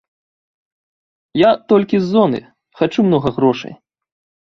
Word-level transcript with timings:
Я 1.39 1.51
толькі 1.73 1.99
з 2.05 2.09
зоны, 2.13 2.39
хачу 2.81 2.99
многа 3.09 3.29
грошай. 3.37 3.73